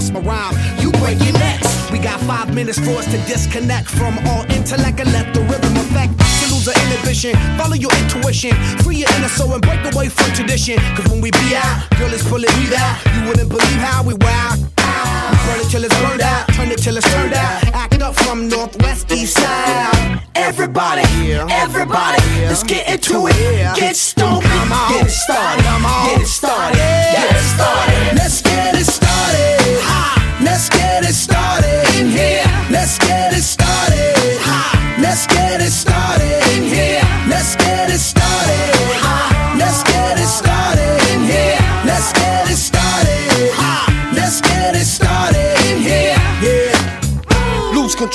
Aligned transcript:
so 0.00 0.12
when 0.14 0.24
I 0.24 0.50
bust 0.50 0.50
my 0.50 0.52
rhyme, 0.52 0.54
you 0.80 0.90
break 0.92 1.18
your 1.22 1.32
necks. 1.34 1.90
We 1.90 1.98
got 1.98 2.20
five 2.20 2.54
minutes 2.54 2.78
for 2.78 2.90
us 2.98 3.06
to 3.06 3.18
disconnect 3.26 3.88
from 3.88 4.18
all 4.28 4.44
intellect 4.50 5.00
and 5.00 5.12
let 5.12 5.32
the 5.34 5.40
rhythm 5.42 5.76
affect. 5.76 6.18
To 6.18 6.54
lose 6.54 6.68
our 6.68 6.78
inhibition, 6.86 7.34
follow 7.58 7.74
your 7.74 7.92
intuition, 8.02 8.52
free 8.82 8.96
your 8.96 9.10
inner 9.16 9.28
soul 9.28 9.52
and 9.52 9.62
break 9.62 9.80
away 9.92 10.08
from 10.08 10.32
tradition. 10.32 10.78
Cause 10.96 11.08
when 11.10 11.20
we 11.20 11.30
be 11.30 11.54
out, 11.54 11.88
girl, 11.98 12.12
it's 12.12 12.26
pulling 12.28 12.52
me 12.58 12.74
out. 12.74 12.96
You 13.14 13.28
wouldn't 13.28 13.48
believe 13.48 13.80
how 13.80 14.02
we 14.02 14.14
wow. 14.14 14.56
We 14.56 15.36
burn 15.46 15.60
it 15.60 15.70
till 15.70 15.84
it's 15.84 15.96
burned 16.00 16.22
out, 16.22 16.48
turn 16.54 16.70
it 16.70 16.78
till 16.78 16.96
it's 16.96 17.08
turned 17.12 17.34
out. 17.34 17.64
Act 17.74 18.00
up 18.00 18.14
from 18.14 18.48
northwest, 18.48 19.10
east 19.12 19.34
side. 19.34 20.22
Everybody, 20.34 21.02
everybody, 21.50 22.22
let's 22.48 22.62
get 22.62 22.88
into 22.88 23.26
it. 23.26 23.76
Get 23.76 23.96
stupid, 23.96 24.42
get 24.42 25.06
it 25.06 25.10
started, 25.10 25.64
get 26.06 26.20
it 26.22 26.26
started, 26.26 26.76
get 26.76 27.36
it 27.36 27.44
started. 27.54 28.16
Let's 28.16 28.42
get 28.42 28.69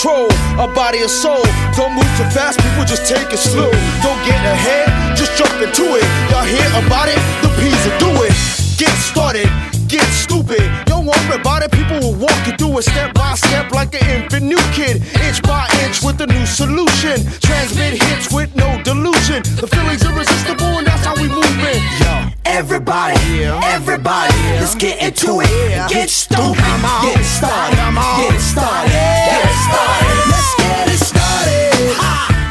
control 0.05 0.31
of 0.59 0.73
body 0.75 0.99
and 1.01 1.09
soul. 1.09 1.43
Don't 1.75 1.93
move 1.95 2.05
too 2.17 2.29
fast, 2.29 2.59
people 2.59 2.85
just 2.85 3.05
take 3.05 3.33
it 3.33 3.39
slow. 3.39 3.71
Don't 4.03 4.21
get 4.25 4.37
ahead, 4.45 5.17
just 5.17 5.35
jump 5.37 5.53
into 5.61 5.97
it. 5.97 6.05
Y'all 6.29 6.45
hear 6.45 6.67
about 6.85 7.09
it? 7.09 7.17
The 7.41 7.49
Peas 7.57 7.81
will 7.85 8.13
do 8.13 8.23
it. 8.23 8.33
Get 8.77 8.93
started, 9.01 9.49
get 9.87 10.05
stupid. 10.11 10.63
Don't 10.85 11.05
worry 11.05 11.35
about 11.39 11.63
it, 11.63 11.71
people 11.71 11.99
will 11.99 12.15
walk 12.15 12.39
you 12.47 12.53
through 12.57 12.79
it 12.79 12.83
step 12.83 13.13
by 13.13 13.33
step 13.35 13.71
like 13.71 13.93
an 13.95 14.21
infant 14.21 14.43
new 14.43 14.61
kid. 14.73 15.01
Inch 15.21 15.41
by 15.41 15.67
inch 15.83 16.01
with 16.03 16.19
a 16.21 16.27
new 16.27 16.45
solution. 16.45 17.21
Transmit 17.41 18.01
hits 18.01 18.33
with 18.33 18.55
no 18.55 18.81
delusion. 18.83 19.43
The 19.61 19.67
feeling's 19.67 20.03
irresistible 20.03 20.79
and 20.79 20.87
that's 20.87 21.05
how 21.05 21.15
we 21.15 21.27
move 21.27 21.59
it. 21.61 21.81
Yo. 22.01 22.31
Everybody, 22.45 23.43
everybody, 23.63 24.33
let's 24.61 24.75
get 24.75 25.01
into 25.01 25.41
it. 25.41 25.89
Get 25.89 26.09
stupid, 26.09 26.55
get 26.55 27.23
started, 27.25 27.75
get 27.75 28.33
it 28.33 28.39
started, 28.39 28.91
get 28.91 29.43
it 29.43 29.57
started. 29.67 30.15
Let's 30.31 30.55
get 30.55 30.87
it 30.87 31.01
started. 31.03 31.55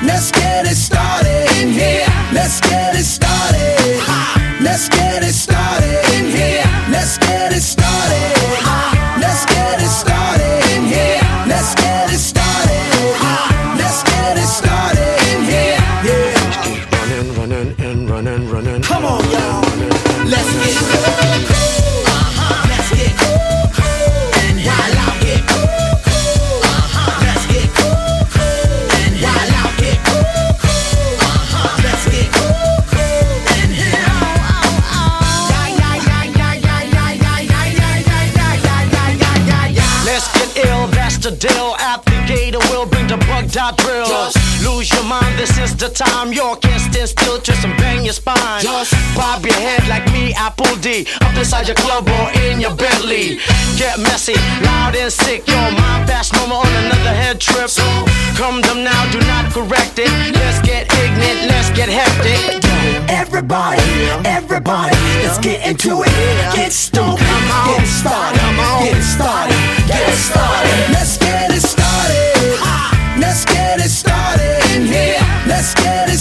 Let's 0.04 0.30
get 0.30 0.66
it 0.66 0.76
started 0.76 1.48
in 1.56 1.72
here. 1.72 2.06
Let's 2.34 2.60
get 2.60 2.94
it 2.94 3.04
started. 3.04 4.02
Let's 4.60 4.88
get 4.88 5.22
it 5.22 5.32
started 5.32 6.03
this 45.36 45.58
is 45.58 45.76
the 45.76 45.88
time. 45.88 46.32
You 46.32 46.56
can't 46.60 46.80
stand 46.80 47.08
still, 47.08 47.38
twist 47.38 47.64
and 47.64 47.76
bang 47.76 48.04
your 48.04 48.12
spine. 48.14 48.62
Just 48.62 48.92
bob 49.14 49.44
your 49.44 49.54
head 49.54 49.86
like 49.88 50.06
me, 50.12 50.34
Apple 50.34 50.74
D. 50.80 51.06
Up 51.20 51.36
inside 51.36 51.66
your 51.68 51.76
club 51.76 52.08
or 52.08 52.30
in 52.44 52.60
your 52.60 52.74
Bentley. 52.74 53.38
Get 53.76 53.98
messy, 53.98 54.34
loud 54.62 54.96
and 54.96 55.12
sick. 55.12 55.46
Your 55.46 55.70
mind 55.80 56.08
fast, 56.08 56.32
mama 56.34 56.54
on 56.54 56.72
another 56.84 57.14
head 57.14 57.40
trip. 57.40 57.68
So 57.68 57.84
come 58.36 58.60
them 58.62 58.84
now, 58.84 59.00
do 59.10 59.20
not 59.26 59.52
correct 59.52 59.98
it. 59.98 60.10
Let's 60.34 60.60
get 60.62 60.92
ignorant, 60.92 61.50
let's 61.50 61.70
get 61.70 61.88
hectic. 61.88 62.62
Everybody, 63.08 63.82
everybody, 64.24 64.96
let's 65.22 65.38
get 65.38 65.66
into 65.66 66.02
it. 66.02 66.12
Get 66.54 66.72
stupid, 66.72 67.18
get 67.20 67.86
started, 67.86 68.40
get 68.84 69.02
started, 69.02 69.56
get 69.86 70.14
started. 70.14 70.78
Let's 70.92 71.18
get 71.18 71.50
it 71.50 71.62
started. 71.62 72.58
Ah. 72.62 72.94
Let's 73.18 73.44
get 73.44 73.78
it 73.78 73.90
started 73.90 74.58
in 74.74 74.86
here. 74.86 75.23
Let's 75.54 75.72
get 75.74 76.08
it 76.08 76.13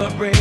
celebrate 0.00 0.39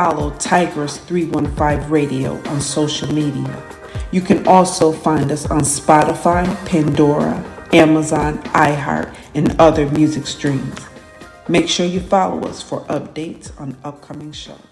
follow 0.00 0.30
Tigress 0.38 0.96
315 0.96 1.90
Radio 1.90 2.40
on 2.48 2.58
social 2.58 3.12
media. 3.12 3.62
You 4.12 4.22
can 4.22 4.48
also 4.48 4.92
find 4.92 5.30
us 5.30 5.44
on 5.50 5.60
Spotify, 5.60 6.46
Pandora, 6.64 7.36
Amazon, 7.74 8.38
iHeart, 8.44 9.14
and 9.34 9.54
other 9.60 9.90
music 9.90 10.26
streams. 10.26 10.78
Make 11.48 11.68
sure 11.68 11.84
you 11.84 12.00
follow 12.00 12.48
us 12.48 12.62
for 12.62 12.80
updates 12.86 13.52
on 13.60 13.76
upcoming 13.84 14.32
shows. 14.32 14.69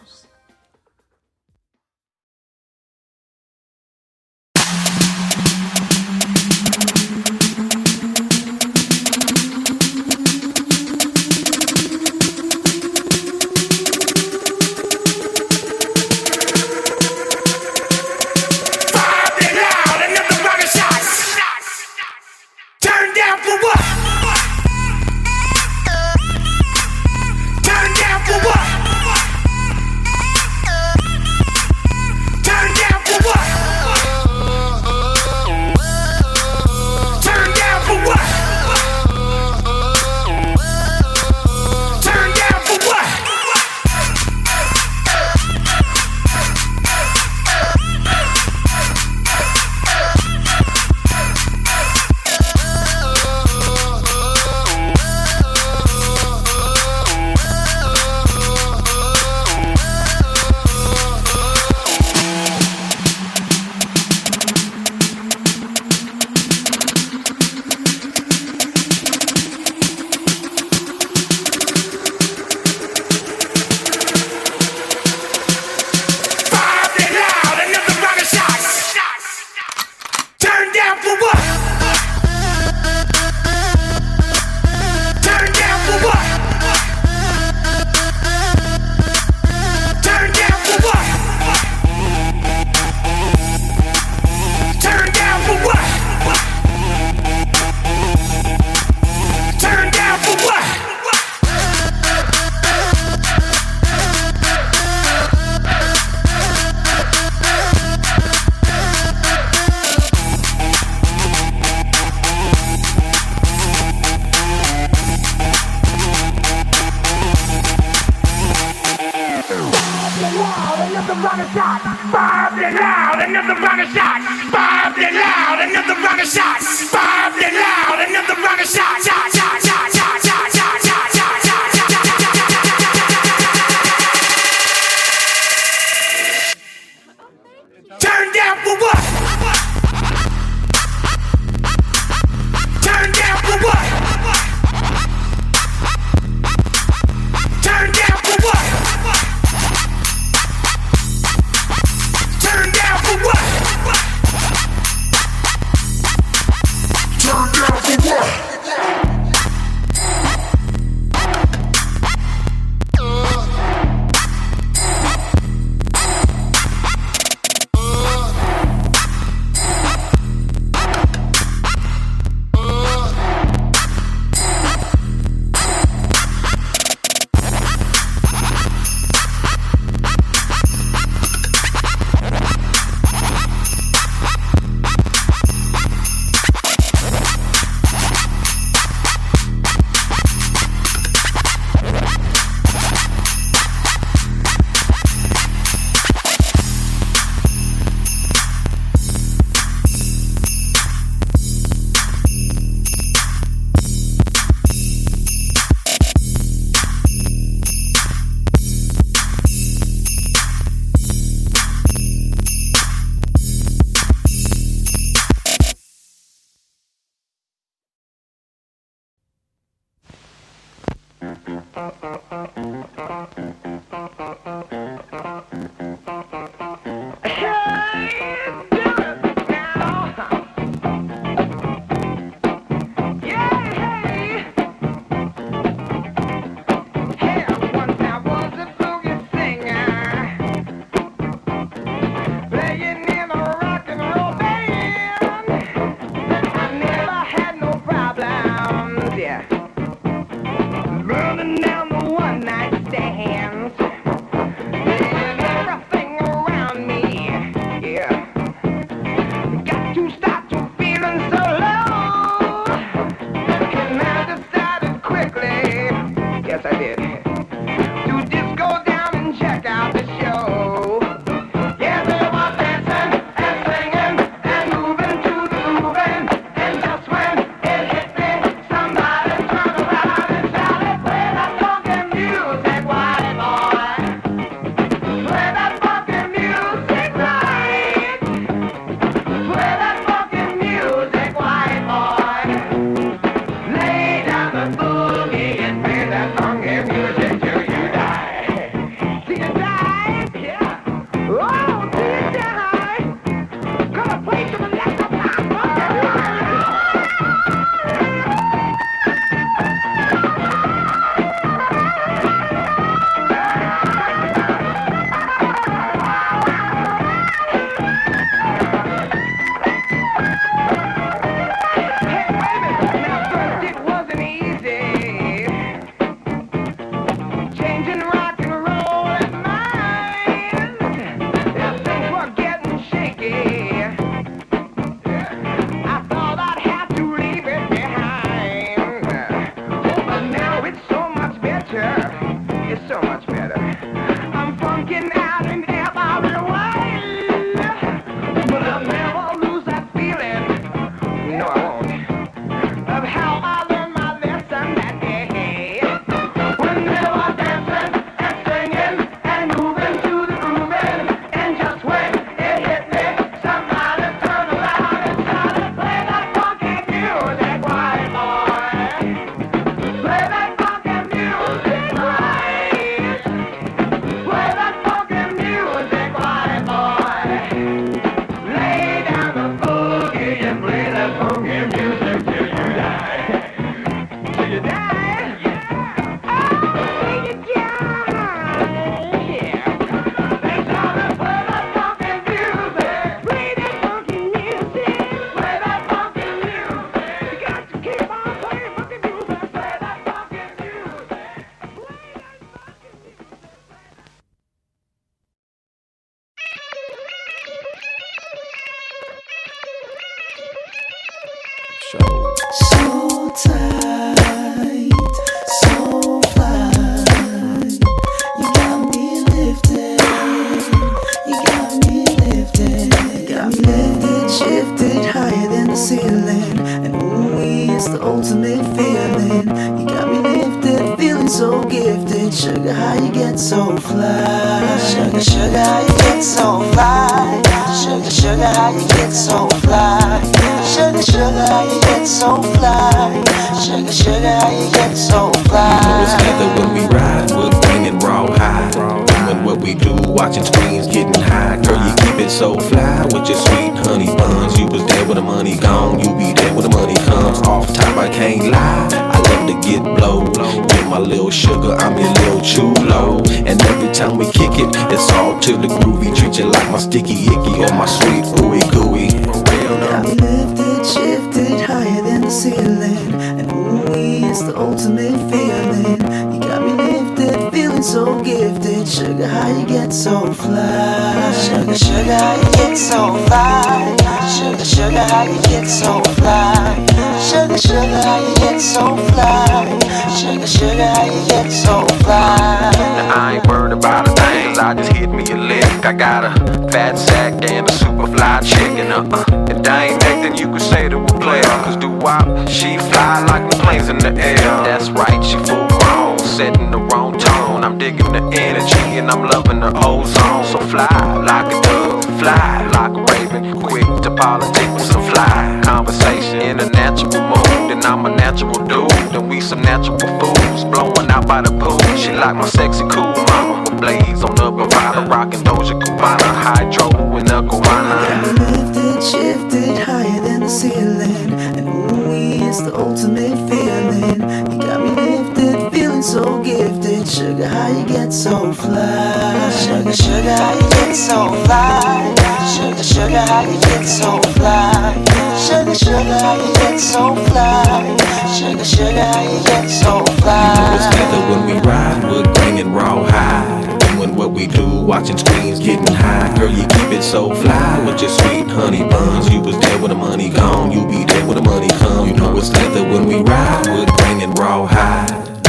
So 546.79 547.15
fly 547.27 547.97
Sugar, 548.39 548.65
sugar, 548.65 549.03
how 549.03 549.23
you 549.23 549.43
get 549.45 549.69
so 549.69 550.05
fly? 550.23 550.39
You 550.47 550.61
know 550.61 550.77
it's 550.77 551.19
when 551.31 551.47
we 551.47 551.61
ride, 551.69 552.05
we're 552.05 552.33
bringing 552.35 552.73
raw 552.73 553.05
high. 553.05 553.77
Doing 553.97 554.15
what 554.15 554.31
we 554.31 554.47
do, 554.47 554.67
watching 554.83 555.19
screens, 555.19 555.59
getting 555.59 555.95
high. 555.95 556.33
Girl, 556.37 556.51
you 556.51 556.63
keep 556.63 556.93
it 556.93 557.03
so 557.03 557.35
fly 557.35 557.85
with 557.85 558.01
your 558.01 558.11
sweet 558.11 558.47
honey 558.47 558.85
buns. 558.89 559.29
You 559.33 559.41
was 559.41 559.59
there 559.59 559.81
when 559.81 559.91
the 559.91 559.97
money 559.97 560.31
gone, 560.31 560.71
you 560.71 560.87
be 560.87 561.05
there 561.05 561.27
when 561.27 561.37
the 561.37 561.43
money 561.43 561.69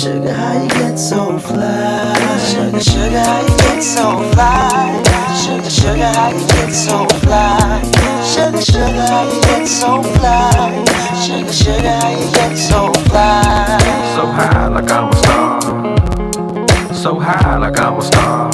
Sugar, 0.00 0.32
how 0.32 0.62
you 0.62 0.68
get 0.70 0.98
so 0.98 1.38
fly? 1.38 2.14
Sugar, 2.48 2.80
sugar, 2.80 3.20
how 3.20 3.42
you 3.42 3.56
get 3.58 3.82
so 3.82 4.32
fly? 4.32 5.02
Sugar, 5.44 5.68
sugar, 5.68 6.04
how 6.06 6.30
you 6.30 6.46
get 6.46 6.72
so 6.72 7.06
fly? 7.20 7.82
Sugar, 8.24 8.62
sugar, 8.62 8.88
how 8.88 9.24
you 9.30 9.42
get 9.42 9.68
so 9.68 10.02
fly? 10.02 10.84
Sugar, 11.22 11.52
sugar, 11.52 11.90
how 11.90 12.10
you 12.18 12.32
get 12.32 12.56
so 12.56 12.90
fly? 13.10 13.78
So 14.16 14.24
high 14.24 14.68
like 14.68 14.90
I'm 14.90 15.10
a 15.10 15.16
star. 15.16 16.94
So 16.94 17.18
high 17.20 17.58
like 17.58 17.78
I'm 17.78 17.98
a 17.98 18.02
star. 18.02 18.52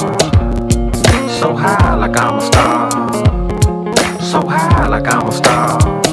So 1.29 1.55
high 1.55 1.95
like 1.95 2.17
I'm 2.17 2.35
a 2.35 2.41
star. 2.41 2.91
So 4.19 4.45
high 4.45 4.87
like 4.87 5.07
I'm 5.07 5.25
a 5.25 5.31
star. 5.31 6.06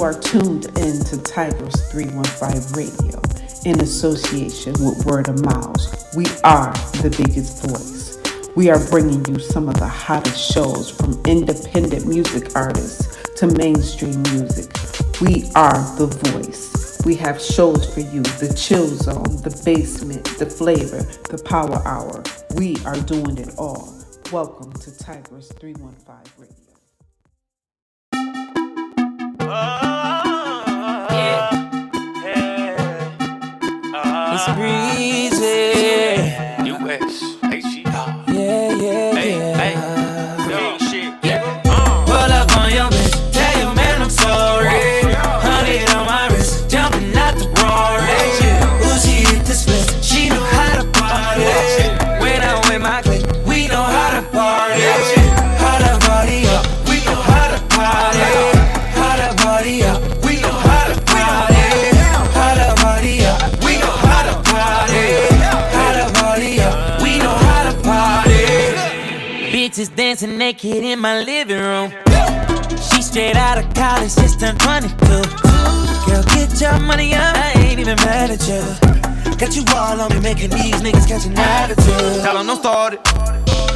You 0.00 0.06
are 0.06 0.18
tuned 0.18 0.64
in 0.78 1.04
to 1.04 1.18
Tigers 1.18 1.74
315 1.90 2.72
Radio 2.72 3.20
in 3.66 3.82
association 3.82 4.72
with 4.82 5.04
Word 5.04 5.28
of 5.28 5.44
Mouth. 5.44 6.16
We 6.16 6.24
are 6.42 6.72
the 7.02 7.14
biggest 7.14 7.66
voice. 7.66 8.16
We 8.56 8.70
are 8.70 8.82
bringing 8.88 9.22
you 9.26 9.38
some 9.38 9.68
of 9.68 9.74
the 9.74 9.86
hottest 9.86 10.38
shows 10.54 10.88
from 10.88 11.20
independent 11.26 12.06
music 12.06 12.56
artists 12.56 13.14
to 13.40 13.48
mainstream 13.48 14.22
music. 14.22 14.72
We 15.20 15.44
are 15.54 15.76
the 15.98 16.06
voice. 16.06 16.98
We 17.04 17.14
have 17.16 17.38
shows 17.38 17.92
for 17.92 18.00
you 18.00 18.22
the 18.22 18.54
chill 18.56 18.86
zone, 18.86 19.42
the 19.42 19.54
basement, 19.66 20.24
the 20.38 20.46
flavor, 20.46 21.02
the 21.28 21.42
power 21.44 21.86
hour. 21.86 22.22
We 22.54 22.78
are 22.86 22.98
doing 23.02 23.36
it 23.36 23.50
all. 23.58 23.92
Welcome 24.32 24.72
to 24.72 24.96
Tigers 24.96 25.52
315 25.60 26.32
Radio. 26.38 26.56
It's 29.52 29.89
breezy. 34.48 35.29
Dancing 70.20 70.38
naked 70.38 70.84
in 70.84 70.98
my 70.98 71.20
living 71.22 71.58
room. 71.58 71.90
She 72.92 73.00
straight 73.00 73.36
out 73.36 73.56
of 73.58 73.72
college, 73.74 74.14
just 74.14 74.38
turned 74.38 74.60
22. 74.60 74.94
Girl, 76.06 76.22
get 76.34 76.60
your 76.60 76.78
money 76.80 77.14
up, 77.14 77.36
I 77.36 77.52
ain't 77.56 77.80
even 77.80 77.96
mad 77.96 78.30
at 78.30 78.46
you. 78.46 79.36
Got 79.36 79.56
you 79.56 79.64
all 79.74 80.00
on 80.00 80.12
me, 80.12 80.20
making 80.20 80.50
these 80.50 80.74
niggas 80.82 81.08
catch 81.08 81.24
an 81.24 81.38
attitude. 81.38 82.22
Tell 82.22 82.36
'em 82.36 82.46
don't 82.46 82.58
start 82.58 82.94
it. 82.94 83.00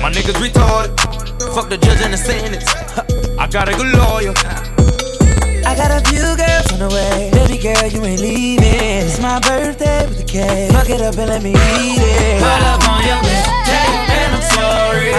My 0.02 0.10
niggas 0.10 0.38
retarded. 0.44 0.92
Fuck 1.54 1.70
the 1.70 1.78
judge 1.78 2.02
and 2.02 2.12
the 2.12 2.18
sentence. 2.18 2.66
I 3.38 3.46
got 3.46 3.68
a 3.68 3.76
good 3.76 3.94
lawyer. 3.94 4.73
I 5.74 5.76
got 5.76 5.90
a 5.90 6.08
few 6.08 6.22
girls 6.36 6.72
on 6.72 6.78
the 6.78 6.88
way. 6.88 7.30
Baby 7.32 7.58
girl, 7.60 7.88
you 7.88 8.04
ain't 8.04 8.20
leaving. 8.20 8.62
It's 8.62 9.18
my 9.18 9.40
birthday 9.40 10.06
with 10.06 10.18
the 10.18 10.24
cake. 10.24 10.70
Fuck 10.70 10.88
it 10.88 11.00
up 11.00 11.18
and 11.18 11.28
let 11.28 11.42
me 11.42 11.50
eat 11.50 11.98
it. 11.98 12.38
Pull 12.38 12.46
up 12.46 12.88
on 12.88 13.02
your 13.02 13.18
tell 13.66 13.90
you 13.90 14.06
man 14.06 14.34
I'm 14.34 14.42
sorry. 14.54 15.10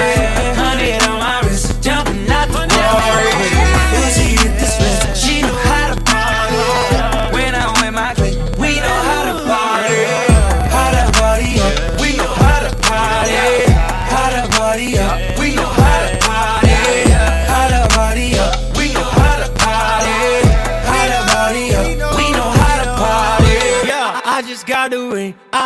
Honey 0.55 0.93
on 0.93 1.19
my 1.19 1.41
wrist, 1.41 1.83
jumping 1.83 2.29
out 2.31 2.47
the 2.47 2.67
glory. 2.71 3.54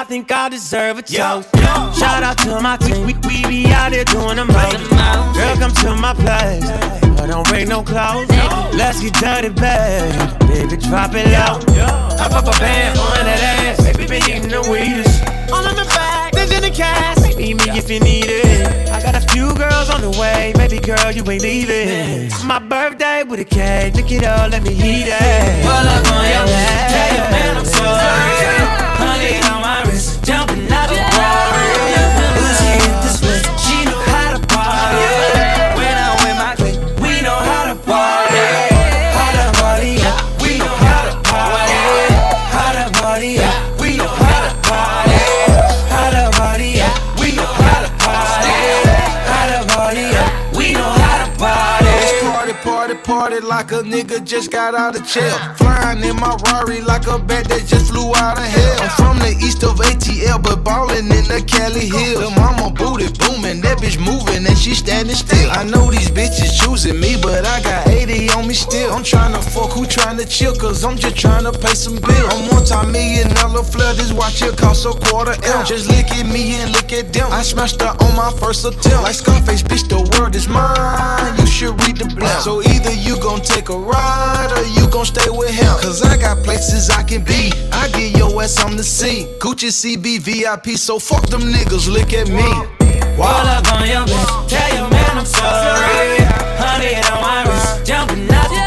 Think 0.09 0.31
I 0.31 0.49
deserve 0.49 0.97
a 0.97 1.01
toast. 1.03 1.55
Shout 1.99 2.23
out 2.23 2.35
to 2.39 2.59
my 2.61 2.77
team. 2.77 3.05
We, 3.05 3.13
we 3.27 3.45
be 3.45 3.67
out 3.71 3.91
here 3.93 4.03
doing 4.03 4.37
the 4.37 4.45
most. 4.45 4.89
Girl, 5.37 5.55
come 5.57 5.71
to 5.85 5.95
my 5.95 6.15
place. 6.15 6.65
I 7.21 7.27
don't 7.27 7.47
break 7.47 7.67
no 7.67 7.83
clothes. 7.83 8.27
Let's 8.73 9.01
get 9.01 9.13
dirty, 9.13 9.49
babe. 9.49 10.09
Baby, 10.49 10.77
drop 10.81 11.13
it 11.13 11.27
low. 11.29 11.61
Hop 12.17 12.31
up 12.31 12.47
a 12.47 12.59
band 12.59 12.97
on 12.97 13.23
that 13.23 13.77
ass. 13.77 13.85
Baby, 13.85 14.07
been 14.07 14.23
eating 14.23 14.49
the 14.49 14.65
weedest. 14.65 15.21
All 15.53 15.61
in 15.69 15.75
the 15.75 15.85
bag, 15.85 16.33
there's 16.33 16.51
in 16.51 16.63
the 16.63 16.71
cash. 16.71 17.21
Meet 17.37 17.57
me 17.57 17.77
if 17.77 17.87
you 17.87 17.99
need 17.99 18.25
it. 18.29 18.89
I 18.89 19.03
got 19.03 19.13
a 19.13 19.21
few 19.21 19.53
girls 19.53 19.91
on 19.91 20.01
the 20.01 20.09
way. 20.19 20.53
Baby 20.55 20.79
girl, 20.79 21.11
you 21.11 21.21
ain't 21.29 21.43
leaving. 21.43 22.25
It's 22.25 22.43
my 22.43 22.57
birthday 22.57 23.21
with 23.21 23.41
a 23.41 23.45
cake. 23.45 23.93
Look 23.93 24.11
it 24.11 24.25
all, 24.25 24.49
let 24.49 24.63
me 24.63 24.73
eat 24.73 25.05
it. 25.05 25.61
Pull 25.61 25.71
up 25.71 26.11
on 26.17 26.25
your 26.25 26.47
head. 26.49 26.89
Tell 26.97 27.15
your 27.15 27.29
man 27.29 27.57
I'm 27.57 27.65
sorry. 27.65 28.49
Honey 29.05 29.68
on 29.99 30.23
jumping 30.23 30.71
out 30.71 30.87
the 30.87 30.95
glory. 30.95 31.67
Uzi 32.39 32.71
hit 32.79 32.95
the 33.03 33.09
split. 33.09 33.43
She 33.59 33.83
know 33.85 33.99
how 34.11 34.37
to 34.37 34.47
party. 34.47 35.03
When 35.75 35.95
I'm 35.97 36.37
my 36.37 36.55
clique, 36.55 36.79
we 37.03 37.21
know 37.21 37.35
how 37.35 37.73
to 37.73 37.75
party. 37.83 38.39
How 39.17 39.31
to 39.35 39.45
party, 39.59 39.99
we 40.43 40.57
know 40.59 40.75
how 40.87 41.03
to 41.09 41.15
party. 41.27 41.79
How 42.55 42.71
to 42.77 42.85
party, 42.99 43.31
we 43.81 43.97
know 43.97 44.07
how 44.07 44.39
to 44.47 44.53
party. 44.67 45.19
How 45.91 46.09
to 46.15 46.23
party, 46.37 46.71
we 47.19 47.35
know 47.35 47.53
how 47.59 47.79
to 47.83 47.91
party. 47.99 48.55
How 49.31 49.45
to 49.51 49.59
party, 49.67 50.07
we 50.57 50.73
know 50.73 50.91
how 51.03 51.25
to 51.25 51.37
party. 51.37 51.91
Party, 52.21 52.53
party, 52.63 52.95
party 52.95 53.39
like 53.41 53.71
a 53.71 53.81
nigga 53.83 54.23
just 54.23 54.51
got 54.51 54.75
out 54.75 54.95
of 54.95 55.05
jail. 55.05 55.37
Flying 55.55 56.03
in 56.03 56.15
my 56.15 56.37
Rari 56.45 56.81
like 56.81 57.07
a 57.07 57.19
bat 57.19 57.49
that 57.49 57.65
just 57.65 57.91
flew 57.91 58.15
out 58.15 58.37
of 58.37 58.45
hell. 58.45 58.98
Of 59.63 59.77
ATL, 59.79 60.41
but 60.41 60.63
ballin' 60.63 61.11
in 61.11 61.25
the 61.27 61.43
Cali 61.45 61.87
Hills. 61.87 62.19
The 62.19 62.31
mama 62.39 62.71
booty 62.71 63.07
booming, 63.19 63.61
that 63.61 63.77
bitch 63.79 63.99
moving 63.99 64.45
and 64.45 64.57
she 64.57 64.73
standing 64.73 65.15
still. 65.15 65.49
I 65.51 65.63
know 65.63 65.91
these 65.91 66.09
bitches 66.09 66.59
choosing 66.59 66.99
me, 66.99 67.17
but 67.21 67.45
I 67.45 67.61
got 67.61 67.87
80 67.87 68.29
on 68.31 68.47
me 68.47 68.53
still. 68.53 68.91
I'm 68.93 69.03
tryna 69.03 69.43
fuck 69.43 69.71
who 69.71 69.85
tryna 69.85 70.29
chill, 70.29 70.55
cause 70.55 70.83
I'm 70.83 70.97
just 70.97 71.15
tryna 71.15 71.53
pay 71.59 71.73
some 71.73 71.95
bills. 71.95 72.29
I'm 72.33 72.49
multi-million 72.49 73.29
dollar 73.35 73.63
flood, 73.63 73.97
this 73.97 74.13
watch 74.13 74.41
here 74.41 74.53
cost 74.53 74.85
a 74.85 74.93
quarter 75.07 75.35
M. 75.43 75.65
Just 75.65 75.87
look 75.87 76.09
at 76.11 76.25
me 76.25 76.55
and 76.61 76.71
look 76.71 76.91
at 76.93 77.11
them. 77.13 77.27
I 77.31 77.41
smashed 77.41 77.81
her 77.81 77.93
on 77.99 78.15
my 78.15 78.31
first 78.39 78.65
attempt. 78.65 79.03
Like 79.03 79.15
Scarface, 79.15 79.63
bitch, 79.63 79.87
the 79.87 79.99
world 80.17 80.35
is 80.35 80.47
mine. 80.47 81.37
You 81.39 81.45
should 81.45 81.75
read 81.83 81.97
the 81.97 82.05
blunt. 82.05 82.43
So 82.43 82.61
either 82.61 82.93
you 82.93 83.19
gon' 83.19 83.41
take 83.41 83.69
a 83.69 83.77
ride 83.77 84.51
or 84.55 84.65
you 84.65 84.87
gon' 84.89 85.05
stay 85.05 85.29
with 85.29 85.51
him. 85.51 85.73
Cause 85.81 86.01
I 86.01 86.17
got 86.17 86.43
places 86.43 86.89
I 86.89 87.03
can 87.03 87.23
be. 87.23 87.51
I 87.71 87.87
get 87.89 88.17
your 88.17 88.41
ass 88.41 88.63
on 88.63 88.75
the 88.75 88.83
scene. 88.83 89.27
Gucci 89.49 89.71
CB 89.71 90.19
VIP, 90.19 90.77
so 90.77 90.99
fuck 90.99 91.25
them 91.25 91.41
niggas, 91.41 91.91
look 91.91 92.13
at 92.13 92.29
me. 92.29 92.43
Roll 93.17 93.25
up 93.25 93.65
on 93.73 93.87
your 93.87 94.05
bitch, 94.05 94.47
tell 94.47 94.75
your 94.77 94.87
man 94.91 95.17
I'm 95.17 95.25
sorry. 95.25 96.19
Honey 96.61 96.93
on 97.09 97.19
my 97.19 97.43
wrist, 97.49 97.83
jumping 97.83 98.29
out 98.31 98.58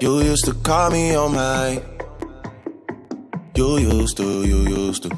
You 0.00 0.20
used 0.20 0.44
to 0.44 0.54
call 0.54 0.90
me 0.92 1.16
on 1.16 1.34
my. 1.34 1.82
You 3.56 3.78
used 3.78 4.16
to, 4.18 4.46
you 4.46 4.58
used 4.68 5.02
to. 5.02 5.10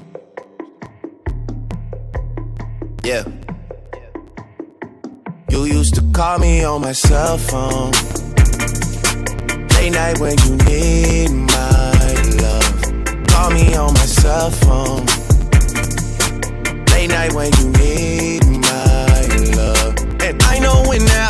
Yeah. 3.04 3.24
You 5.50 5.64
used 5.64 5.96
to 5.96 6.02
call 6.14 6.38
me 6.38 6.64
on 6.64 6.80
my 6.80 6.92
cell 6.92 7.36
phone. 7.36 7.92
Late 9.74 9.92
night 9.92 10.18
when 10.18 10.38
you 10.46 10.56
need 10.64 11.28
my 11.28 12.14
love. 12.40 13.26
Call 13.28 13.50
me 13.50 13.74
on 13.74 13.92
my 13.92 14.06
cell 14.06 14.50
phone. 14.50 15.04
Late 16.86 17.10
night 17.10 17.34
when 17.34 17.52
you 17.58 17.68
need 17.82 18.46
my 18.46 19.26
love. 19.60 19.94
And 20.22 20.42
I 20.44 20.58
know 20.58 20.84
when 20.88 21.04
that 21.04 21.29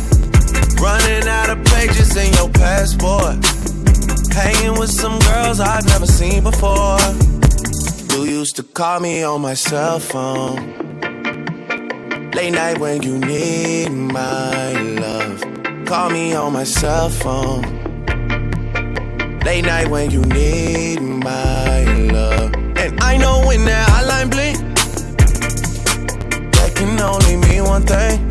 Running 0.81 1.27
out 1.27 1.51
of 1.51 1.63
pages 1.65 2.15
in 2.17 2.33
your 2.33 2.49
passport. 2.49 3.35
Hanging 4.33 4.79
with 4.79 4.89
some 4.89 5.19
girls 5.19 5.59
I've 5.59 5.85
never 5.85 6.07
seen 6.07 6.41
before. 6.41 6.97
You 8.09 8.23
used 8.23 8.55
to 8.55 8.63
call 8.63 8.99
me 8.99 9.21
on 9.21 9.41
my 9.41 9.53
cell 9.53 9.99
phone. 9.99 10.55
Late 12.31 12.53
night 12.53 12.79
when 12.79 13.03
you 13.03 13.19
need 13.19 13.89
my 13.89 14.73
love. 14.73 15.43
Call 15.85 16.09
me 16.09 16.33
on 16.33 16.53
my 16.53 16.63
cell 16.63 17.09
phone. 17.09 17.61
Late 19.45 19.65
night 19.65 19.87
when 19.87 20.09
you 20.09 20.21
need 20.21 20.99
my 20.99 21.83
love. 22.11 22.55
And 22.77 22.99
I 23.01 23.17
know 23.17 23.45
when 23.45 23.65
that 23.65 23.87
hotline 23.87 24.31
bling 24.31 24.57
that 26.53 26.73
can 26.75 26.99
only 26.99 27.37
mean 27.37 27.65
one 27.65 27.83
thing. 27.83 28.30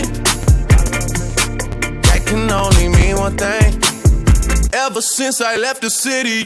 can 2.31 2.49
only 2.49 2.87
mean 2.87 3.17
one 3.17 3.35
thing. 3.35 3.73
Ever 4.73 5.01
since 5.01 5.41
I 5.41 5.57
left 5.57 5.81
the 5.81 5.89
city. 5.89 6.45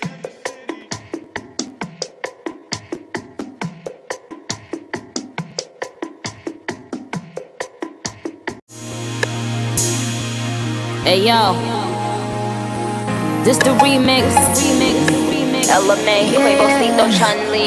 Hey 11.04 11.28
yo, 11.28 11.54
this 13.44 13.58
the 13.60 13.72
remix. 13.84 14.26
Remix. 14.58 14.96
Remix. 15.30 15.66
LMA, 15.70 16.18
Quavo, 16.34 17.06
Chun 17.18 17.52
Li. 17.52 17.66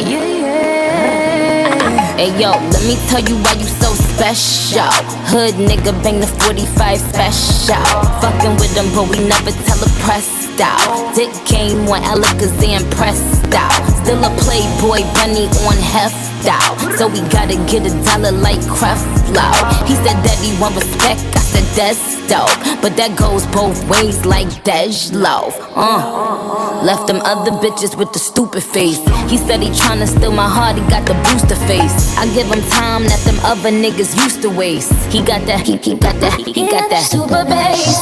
Hey 2.18 2.36
yo, 2.40 2.50
let 2.50 2.82
me 2.82 2.96
tell 3.06 3.22
you 3.22 3.36
why 3.44 3.52
you 3.52 3.64
so 3.64 3.94
special. 3.94 4.90
Hood 5.30 5.54
nigga 5.54 5.92
bang 6.02 6.18
the 6.18 6.26
45 6.26 6.98
special. 6.98 8.07
Fucking 8.20 8.56
with 8.58 8.74
them, 8.74 8.90
but 8.94 9.08
we 9.08 9.18
never 9.28 9.50
tell 9.66 9.78
a 9.78 9.90
press 10.02 10.48
out. 10.60 11.14
Dick 11.14 11.30
game 11.46 11.86
on 11.88 12.02
Alakazam 12.02 12.82
pressed 12.90 13.54
out. 13.54 13.72
Still 14.02 14.18
a 14.18 14.30
playboy 14.42 15.02
bunny 15.14 15.46
on 15.70 15.76
Hef 15.78 16.17
out. 16.46 16.76
So 16.96 17.08
we 17.08 17.20
gotta 17.28 17.56
get 17.66 17.86
a 17.86 17.92
dollar 18.04 18.32
like 18.32 18.60
Creflo. 18.68 19.48
He 19.86 19.94
said 19.96 20.18
that 20.22 20.38
he 20.42 20.58
want 20.60 20.76
respect, 20.76 21.20
I 21.34 21.40
said 21.40 21.64
that's 21.74 22.18
dope. 22.28 22.52
But 22.82 22.96
that 22.96 23.16
goes 23.18 23.46
both 23.46 23.78
ways 23.88 24.24
like 24.24 24.48
Dej 24.64 25.12
Loaf. 25.12 25.56
Uh. 25.74 26.82
Left 26.84 27.06
them 27.06 27.20
other 27.24 27.50
bitches 27.50 27.96
with 27.98 28.12
the 28.12 28.18
stupid 28.18 28.62
face. 28.62 28.98
He 29.30 29.36
said 29.36 29.60
he 29.60 29.70
tryna 29.70 30.06
steal 30.06 30.32
my 30.32 30.48
heart, 30.48 30.76
he 30.76 30.82
got 30.88 31.06
the 31.06 31.14
booster 31.26 31.56
face. 31.66 32.16
I 32.18 32.26
give 32.34 32.46
him 32.46 32.62
time 32.70 33.04
that 33.04 33.20
them 33.24 33.38
other 33.42 33.70
niggas 33.70 34.14
used 34.22 34.42
to 34.42 34.50
waste. 34.50 34.92
He 35.12 35.18
got 35.22 35.44
that, 35.46 35.66
he, 35.66 35.76
he 35.78 35.96
got 35.96 36.14
that, 36.20 36.34
he 36.38 36.66
got 36.68 36.88
that 36.90 37.02
super 37.02 37.44
bass. 37.44 37.98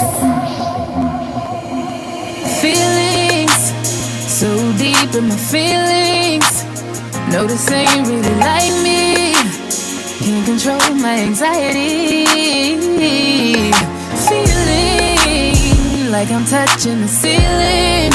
Feelings 2.60 3.26
so 4.36 4.48
deep 4.76 5.14
in 5.14 5.28
my 5.28 5.36
feelings. 5.36 6.75
No, 7.32 7.44
this 7.44 7.70
ain't 7.70 8.06
really 8.06 8.34
like 8.36 8.72
me. 8.82 9.34
Can't 10.24 10.46
control 10.46 10.94
my 10.94 11.18
anxiety. 11.18 12.24
Feeling 14.26 16.10
like 16.10 16.30
I'm 16.30 16.44
touching 16.46 17.00
the 17.02 17.08
ceiling. 17.08 18.12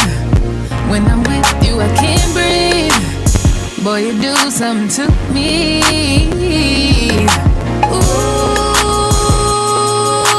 When 0.90 1.06
I'm 1.08 1.24
with 1.24 1.68
you, 1.68 1.80
I 1.80 1.90
can't 1.96 2.34
breathe. 2.34 3.84
Boy, 3.84 4.00
you 4.08 4.14
do 4.22 4.36
something 4.50 4.88
to 4.90 5.08
me. 5.34 5.82
Ooh, 7.84 8.00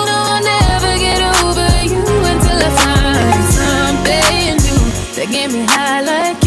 no, 0.09 0.16
I'll 0.33 0.43
never 0.43 0.93
get 0.99 1.20
over 1.43 1.68
you 1.85 2.03
until 2.33 2.59
I 2.59 2.70
find 2.81 3.45
something 3.61 4.57
new 4.64 4.83
that 5.16 5.29
get 5.31 5.49
me 5.53 5.62
high 5.64 6.01
like 6.01 6.41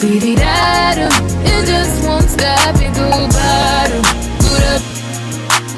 beady 0.00 0.34
da 0.34 0.94
do. 0.94 1.08
It 1.42 1.66
just 1.66 2.06
won't 2.06 2.28
stop, 2.28 2.74
it 2.76 2.94
go 2.94 3.10
bottom, 3.34 4.02
boot 4.38 4.62
up, 4.72 4.82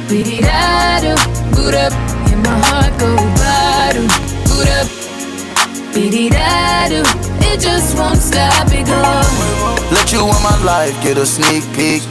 beady 0.09 0.41
da 0.41 1.01
do, 1.01 1.15
boot 1.55 1.75
up, 1.75 1.93
and 2.31 2.43
my 2.43 2.57
heart 2.69 2.93
go 3.01 3.17
bottom, 3.41 4.07
boot 4.49 4.69
up, 4.79 4.89
beady 5.95 6.29
da 6.29 6.89
do. 6.89 7.03
It 7.49 7.61
just 7.61 7.97
won't 7.97 8.19
stop, 8.19 8.69
it 8.73 8.87
go. 8.87 9.01
Let 9.95 10.13
you 10.13 10.21
in 10.21 10.43
my 10.43 10.63
life 10.65 10.95
get 11.03 11.17
a 11.19 11.27
sneak 11.27 11.65
peek. 11.75 12.03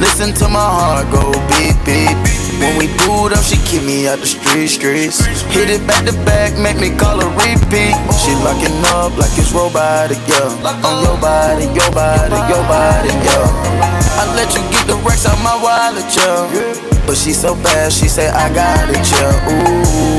Listen 0.00 0.34
to 0.34 0.48
my 0.48 0.60
heart 0.60 1.10
go 1.10 1.32
beep 1.48 1.76
beep. 1.84 2.47
When 2.58 2.76
we 2.76 2.86
boot 3.06 3.32
up, 3.32 3.44
she 3.44 3.56
keep 3.62 3.82
me 3.82 4.08
out 4.08 4.18
the 4.18 4.26
street 4.26 4.68
streets. 4.68 5.22
Hit 5.54 5.70
it 5.70 5.86
back 5.86 6.04
to 6.06 6.12
back, 6.26 6.58
make 6.58 6.78
me 6.82 6.90
call 6.90 7.20
her 7.20 7.30
repeat. 7.38 7.94
She 8.18 8.34
locking 8.42 8.74
up 8.98 9.14
like 9.16 9.30
it's 9.38 9.52
robotic, 9.52 10.18
yeah. 10.26 10.50
On 10.82 10.96
your 11.06 11.18
body, 11.22 11.70
your 11.70 11.90
body, 11.94 12.38
your 12.50 12.64
body, 12.66 13.14
yeah. 13.22 14.18
I 14.18 14.26
let 14.34 14.50
you 14.54 14.62
get 14.74 14.86
the 14.86 14.96
racks 15.06 15.26
out 15.26 15.38
my 15.42 15.54
wallet, 15.62 16.04
yeah. 16.18 17.06
But 17.06 17.16
she 17.16 17.32
so 17.32 17.54
bad, 17.54 17.92
she 17.92 18.08
say 18.08 18.28
I 18.28 18.52
got 18.52 18.90
it, 18.90 19.06
yeah. 19.14 19.32
Ooh. 19.54 20.18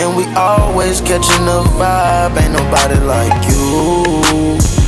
And 0.00 0.16
we 0.16 0.24
always 0.34 1.02
catching 1.02 1.44
the 1.44 1.62
vibe, 1.76 2.40
ain't 2.40 2.52
nobody 2.52 2.98
like 3.04 3.44
you. 3.46 4.79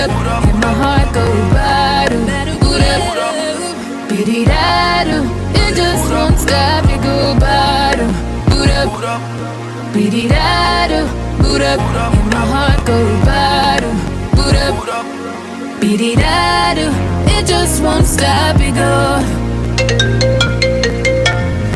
Up, 0.00 0.44
and 0.44 0.60
my 0.60 0.72
heart 0.72 1.12
go 1.12 1.24
bottom, 1.52 2.24
boot 2.60 2.80
up, 2.80 4.08
beady 4.08 4.44
da 4.44 5.04
do. 5.04 5.18
It 5.60 5.74
just 5.76 6.10
won't 6.10 6.38
stop, 6.38 6.84
it 6.88 7.02
go 7.02 7.38
bottom, 7.38 8.10
boot 8.48 8.70
up, 8.70 8.88
beady 9.92 10.28
da 10.28 10.88
do, 10.88 11.06
boot 11.42 11.60
up, 11.60 11.80
and 11.80 12.30
my 12.32 12.44
heart 12.52 12.86
go 12.86 12.98
bottom, 13.24 13.96
boot 14.36 14.56
up, 14.56 14.74
beady 15.80 16.14
da 16.16 16.74
do. 16.74 16.88
It 17.36 17.46
just 17.46 17.82
won't 17.82 18.06
stop, 18.06 18.56
it 18.60 18.74
go. 18.74 19.20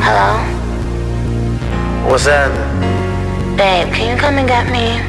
Hello? 0.01 0.33
What's 2.11 2.25
that? 2.25 2.51
Babe, 3.57 3.93
can 3.93 4.14
you 4.14 4.20
come 4.20 4.39
and 4.39 4.49
get 4.49 4.70
me? 4.70 5.01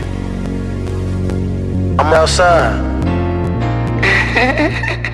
I'm 1.97 2.13
outside. 2.13 2.94
Hehehehe 4.35 5.01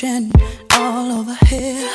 searching 0.00 0.32
all 0.72 1.12
over 1.12 1.36
here, 1.46 1.90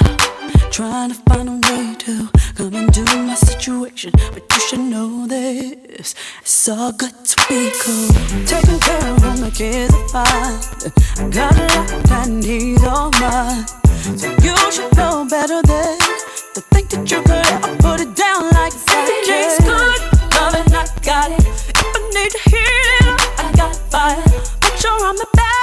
trying 0.69 1.09
to 1.09 1.15
find 1.27 1.49
a 1.49 1.53
way 1.69 1.95
to 1.95 2.29
come 2.55 2.73
into 2.73 3.01
my 3.01 3.33
situation. 3.33 4.11
But 4.33 4.43
you 4.51 4.59
should 4.59 4.79
know 4.79 5.25
this: 5.27 6.13
it's 6.41 6.69
all 6.69 6.91
good 6.91 7.15
to 7.25 7.35
be 7.49 7.71
cool. 7.81 8.09
Taking 8.45 8.79
care 8.79 9.11
of 9.11 9.41
my 9.41 9.49
kids. 9.49 9.93
I 10.13 11.29
got 11.31 11.57
a 11.57 11.65
lot 11.77 12.11
I 12.11 12.25
Needs 12.27 12.83
all 12.83 13.11
mine, 13.21 13.65
so 14.17 14.29
you 14.43 14.55
should 14.71 14.95
know 14.97 15.25
better 15.29 15.61
than 15.63 15.97
to 16.53 16.61
think 16.73 16.89
that 16.89 17.09
you 17.09 17.21
could 17.21 17.45
ever 17.53 17.75
put 17.77 18.01
it 18.01 18.15
down 18.15 18.43
like 18.51 18.73
that. 18.85 19.05
Everything's 19.09 19.57
good, 19.65 20.01
loving 20.35 20.73
I 20.73 20.85
got 21.01 21.31
it. 21.31 21.45
If 21.69 21.85
I 21.85 21.99
need 22.13 22.31
to 22.31 22.49
hear 22.49 22.81
it, 23.01 23.39
I 23.39 23.51
got 23.55 23.75
fire. 23.91 24.23
Make 24.63 24.77
sure 24.77 24.91
I'm 24.91 25.15
the 25.15 25.27
best. 25.33 25.54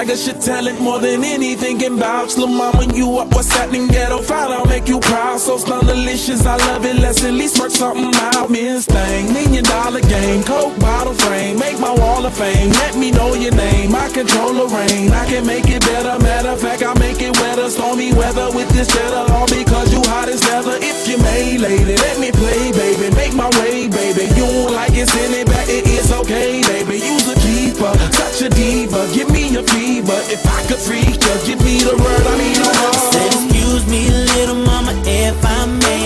practice 0.00 0.26
your 0.26 0.40
talent 0.40 0.80
more 0.80 0.98
than 0.98 1.22
anything 1.22 1.78
can 1.78 1.98
vouch. 1.98 2.34
Lil' 2.38 2.46
mama, 2.46 2.86
you 2.94 3.18
up, 3.18 3.28
what's 3.34 3.52
happening? 3.52 3.86
Ghetto 3.86 4.22
fine, 4.22 4.50
I'll 4.50 4.64
make 4.64 4.88
you 4.88 4.98
proud. 4.98 5.38
So 5.38 5.58
slum 5.58 5.84
delicious, 5.84 6.46
I 6.46 6.56
love 6.56 6.86
it. 6.86 6.96
Let's 6.96 7.22
at 7.22 7.34
least 7.34 7.60
work 7.60 7.70
something 7.70 8.10
out. 8.32 8.48
Miss 8.48 8.86
thing, 8.86 9.30
million 9.34 9.62
dollar 9.62 10.00
game, 10.00 10.42
coke 10.42 10.78
bottle 10.78 11.12
frame. 11.12 11.58
Make 11.58 11.78
my 11.78 11.92
wall 11.92 12.24
of 12.24 12.32
fame, 12.34 12.70
let 12.80 12.96
me 12.96 13.10
know 13.10 13.34
your 13.34 13.54
name. 13.54 13.94
I 13.94 14.08
control 14.08 14.54
the 14.54 14.66
rain, 14.74 15.12
I 15.12 15.26
can 15.26 15.46
make 15.46 15.68
it 15.68 15.82
better. 15.82 16.18
Matter 16.24 16.48
of 16.48 16.60
fact, 16.62 16.82
I 16.82 16.94
make 16.98 17.20
it 17.20 17.36
wetter. 17.36 17.68
Stormy 17.68 18.14
weather 18.14 18.48
with 18.56 18.70
this 18.70 18.88
cheddar, 18.88 19.30
all 19.34 19.48
because 19.48 19.92
you 19.92 20.00
hot 20.06 20.30
as 20.30 20.42
leather. 20.44 20.78
If 20.80 21.08
you 21.08 21.18
may, 21.18 21.58
lady, 21.58 21.96
let 21.96 22.18
me 22.18 22.32
play, 22.32 22.72
baby. 22.72 23.14
Make 23.14 23.34
my 23.34 23.50
way, 23.60 23.86
baby. 23.86 24.32
You 24.32 24.46
don't 24.48 24.72
like 24.72 24.94
it, 24.94 25.10
send 25.10 25.34
it 25.34 25.46
back, 25.46 25.68
it 25.68 25.86
is 25.86 26.10
okay, 26.10 26.62
baby. 26.62 26.96
Use 27.04 27.28
it 27.28 27.39
deeper, 27.80 28.12
such 28.12 28.42
a 28.42 28.48
diva. 28.48 29.08
Give 29.12 29.30
me 29.30 29.56
a 29.56 29.62
fever. 29.62 30.20
If 30.28 30.46
I 30.46 30.66
could 30.66 30.78
freak 30.78 31.06
you, 31.06 31.46
give 31.46 31.64
me 31.64 31.80
the 31.80 31.96
word. 31.96 32.26
I 32.26 32.38
need 32.38 32.58
a 32.58 32.70
word. 32.80 33.26
Excuse 33.26 33.86
me, 33.86 34.10
little 34.10 34.56
mama, 34.56 34.92
if 35.04 35.44
I 35.44 35.66
may. 35.66 35.99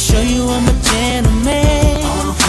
show 0.00 0.20
you 0.22 0.48
I'm 0.48 0.66
a 0.66 0.72
gentleman. 0.80 2.00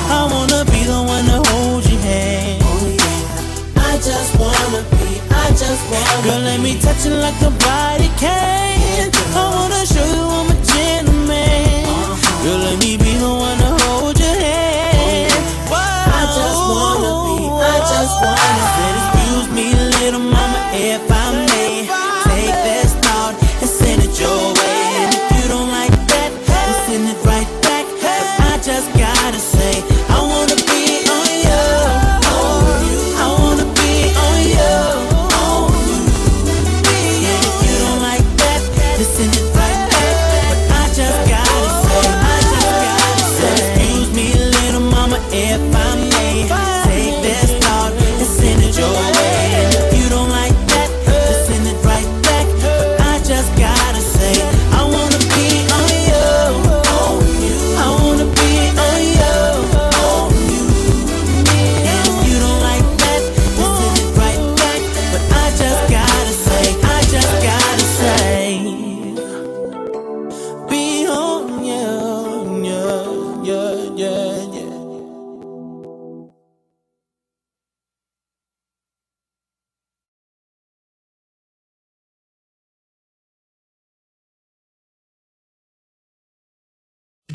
I 0.07 0.23
wanna 0.31 0.63
be 0.71 0.85
the 0.85 1.03
one 1.03 1.25
to 1.25 1.49
hold 1.51 1.83
your 1.85 1.99
hand. 1.99 2.63
Oh, 2.63 2.95
I 3.75 3.97
just 3.97 4.31
wanna 4.39 4.83
be, 4.95 5.19
I 5.29 5.49
just 5.49 5.83
wanna 5.91 6.23
Girl, 6.23 6.39
let 6.39 6.61
me 6.61 6.79
touch 6.79 7.05
it 7.05 7.09
like 7.09 7.39
a 7.41 7.51
body 7.65 8.09
can. 8.17 8.80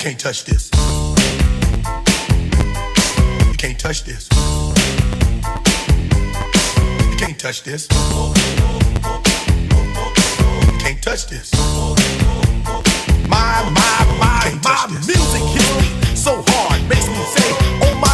can't 0.07 0.20
touch 0.20 0.45
this. 0.45 0.70
You 3.49 3.55
can't 3.59 3.77
touch 3.77 4.05
this. 4.05 4.28
You 7.11 7.16
can't 7.16 7.37
touch 7.37 7.65
this. 7.65 7.89
You 7.91 7.99
can't 10.78 11.03
touch 11.03 11.27
this. 11.27 11.53
My, 13.28 13.69
my, 13.74 14.05
my, 14.20 14.61
my 14.62 14.87
music 14.93 15.43
hits 15.43 15.74
me 15.81 16.15
so 16.15 16.45
hard, 16.47 16.89
makes 16.89 17.09
me 17.09 17.24
say, 17.24 17.57
oh 17.83 17.99
my. 18.01 18.06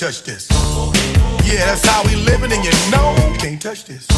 touch 0.00 0.22
this. 0.22 0.48
Yeah, 1.44 1.66
that's 1.66 1.86
how 1.86 2.02
we 2.04 2.16
living, 2.16 2.50
and 2.50 2.64
you 2.64 2.72
know 2.90 3.14
you 3.30 3.38
can't 3.38 3.60
touch 3.60 3.84
this. 3.84 4.08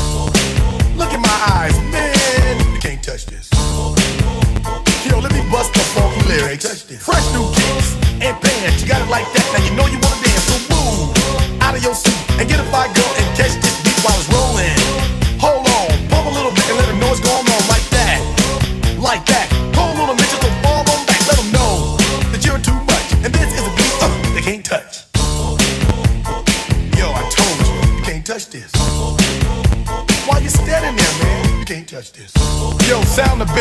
Look 0.94 1.12
in 1.12 1.20
my 1.20 1.38
eyes, 1.58 1.76
man, 1.90 2.72
you 2.72 2.78
can't 2.78 3.02
touch 3.02 3.26
this. 3.26 3.50
Yo, 5.10 5.18
let 5.18 5.32
me 5.32 5.42
bust 5.50 5.74
the 5.74 5.80
funky 5.80 6.22
lyrics. 6.28 6.82
Fresh 6.82 7.32
new 7.32 7.50
kicks 7.54 7.96
and 8.22 8.40
bands, 8.40 8.80
you 8.80 8.88
got 8.88 9.02
it 9.02 9.10
like 9.10 9.26
that. 9.32 9.58
Now 9.58 9.64
you 9.64 9.74
know 9.74 9.86
you 9.88 9.98
want. 9.98 10.11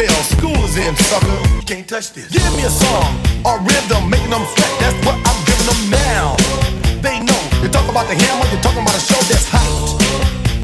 fail. 0.02 0.22
School 0.36 0.58
is 0.66 0.78
in, 0.78 0.96
sucker. 0.96 1.38
Can't 1.66 1.88
touch 1.88 2.14
this. 2.14 2.30
Give 2.32 2.52
me 2.58 2.64
a 2.66 2.74
song, 2.74 3.10
a 3.46 3.54
rhythm, 3.62 4.10
making 4.10 4.34
them 4.34 4.46
sweat. 4.54 4.74
That's 4.82 4.98
what 5.06 5.18
I'm 5.22 5.40
giving 5.46 5.68
them 5.70 5.82
now. 5.94 6.36
They 7.06 7.20
know. 7.22 7.42
You're 7.62 7.74
talking 7.74 7.94
about 7.94 8.08
the 8.10 8.18
hammer, 8.18 8.46
you're 8.50 8.64
talking 8.66 8.82
about 8.82 8.98
a 8.98 9.04
show 9.04 9.22
that's 9.30 9.46
hot 9.46 9.70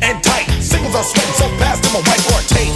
and 0.02 0.18
tight. 0.24 0.50
Singles 0.62 0.96
are 0.96 1.06
sweating 1.06 1.38
so 1.38 1.48
fast, 1.62 1.86
I'm 1.86 2.02
a 2.02 2.04
whiteboard 2.08 2.46
tape. 2.50 2.74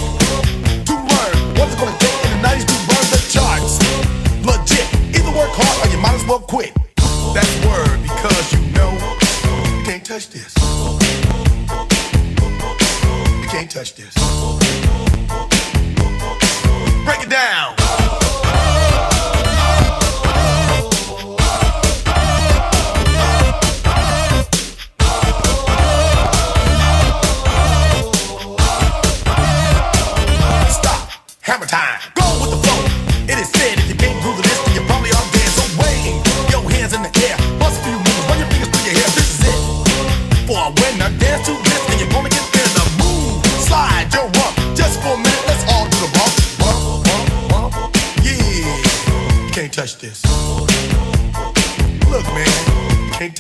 To 0.90 0.94
learn 0.94 1.34
what's 1.58 1.74
it 1.74 1.80
gonna 1.82 1.98
take 1.98 2.18
in 2.26 2.30
the 2.38 2.42
90s 2.46 2.66
to 2.70 2.76
burn 2.90 3.06
the 3.14 3.22
charts. 3.34 3.74
Legit. 4.46 4.88
Either 5.18 5.34
work 5.34 5.54
hard 5.58 5.78
or 5.82 5.88
you 5.90 6.00
might 6.02 6.18
as 6.18 6.26
well 6.30 6.40
quit. 6.40 6.74
That's 7.34 7.54
word 7.66 7.98
because 8.06 8.46
you 8.54 8.62
know 8.78 8.92
you 9.74 9.84
can't 9.86 10.06
touch 10.06 10.30
this. 10.30 10.54
You 13.42 13.48
can't 13.50 13.70
touch 13.70 13.96
this. 13.96 14.61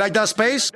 Like 0.00 0.14
that 0.14 0.30
space? 0.30 0.72